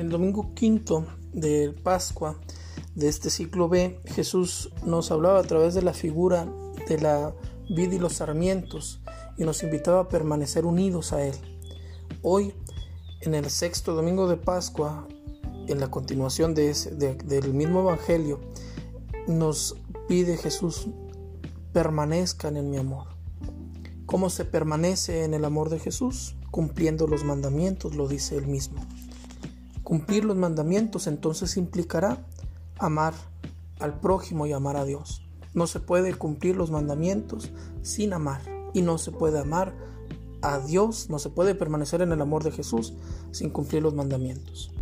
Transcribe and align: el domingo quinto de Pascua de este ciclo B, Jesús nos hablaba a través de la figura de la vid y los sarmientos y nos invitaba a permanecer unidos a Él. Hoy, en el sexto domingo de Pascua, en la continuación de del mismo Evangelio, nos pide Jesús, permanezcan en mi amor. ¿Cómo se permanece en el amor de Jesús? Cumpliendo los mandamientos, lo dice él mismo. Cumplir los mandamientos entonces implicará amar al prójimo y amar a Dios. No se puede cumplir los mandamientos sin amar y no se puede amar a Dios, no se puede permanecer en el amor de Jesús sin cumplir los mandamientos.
el 0.00 0.08
domingo 0.08 0.54
quinto 0.54 1.06
de 1.32 1.74
Pascua 1.82 2.40
de 2.94 3.08
este 3.08 3.28
ciclo 3.28 3.68
B, 3.68 4.00
Jesús 4.06 4.72
nos 4.84 5.10
hablaba 5.10 5.38
a 5.38 5.42
través 5.42 5.74
de 5.74 5.82
la 5.82 5.92
figura 5.92 6.50
de 6.88 6.98
la 6.98 7.34
vid 7.68 7.92
y 7.92 7.98
los 7.98 8.14
sarmientos 8.14 9.00
y 9.36 9.44
nos 9.44 9.62
invitaba 9.62 10.00
a 10.00 10.08
permanecer 10.08 10.64
unidos 10.64 11.12
a 11.12 11.22
Él. 11.24 11.34
Hoy, 12.22 12.54
en 13.20 13.34
el 13.34 13.50
sexto 13.50 13.94
domingo 13.94 14.26
de 14.26 14.38
Pascua, 14.38 15.06
en 15.66 15.78
la 15.80 15.90
continuación 15.90 16.54
de 16.54 16.72
del 17.24 17.52
mismo 17.52 17.80
Evangelio, 17.80 18.40
nos 19.28 19.76
pide 20.08 20.38
Jesús, 20.38 20.88
permanezcan 21.72 22.56
en 22.56 22.70
mi 22.70 22.78
amor. 22.78 23.06
¿Cómo 24.06 24.30
se 24.30 24.46
permanece 24.46 25.24
en 25.24 25.34
el 25.34 25.44
amor 25.44 25.68
de 25.68 25.78
Jesús? 25.78 26.36
Cumpliendo 26.50 27.06
los 27.06 27.22
mandamientos, 27.22 27.94
lo 27.94 28.08
dice 28.08 28.36
él 28.36 28.46
mismo. 28.46 28.80
Cumplir 29.82 30.24
los 30.24 30.36
mandamientos 30.36 31.06
entonces 31.06 31.56
implicará 31.56 32.26
amar 32.78 33.14
al 33.78 33.98
prójimo 33.98 34.46
y 34.46 34.52
amar 34.52 34.76
a 34.76 34.84
Dios. 34.84 35.26
No 35.54 35.66
se 35.66 35.80
puede 35.80 36.14
cumplir 36.14 36.56
los 36.56 36.70
mandamientos 36.70 37.50
sin 37.82 38.12
amar 38.12 38.40
y 38.72 38.82
no 38.82 38.98
se 38.98 39.10
puede 39.10 39.40
amar 39.40 39.74
a 40.42 40.58
Dios, 40.60 41.10
no 41.10 41.18
se 41.18 41.30
puede 41.30 41.54
permanecer 41.54 42.02
en 42.02 42.12
el 42.12 42.20
amor 42.20 42.44
de 42.44 42.52
Jesús 42.52 42.94
sin 43.30 43.50
cumplir 43.50 43.82
los 43.82 43.94
mandamientos. 43.94 44.72